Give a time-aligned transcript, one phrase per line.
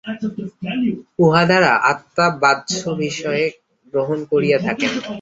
[1.19, 2.71] উহা দ্বারা আত্মা বাহ্য
[2.97, 3.43] বিষয়
[3.93, 4.91] গ্রহণ করিয়া থাকেন।